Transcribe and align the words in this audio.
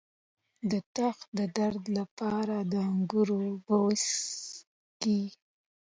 د 0.71 0.73
تخه 0.95 1.25
د 1.37 1.39
درد 1.57 1.83
لپاره 1.97 2.55
د 2.71 2.73
انګور 2.91 3.27
اوبه 3.39 3.75
وڅښئ 3.85 5.21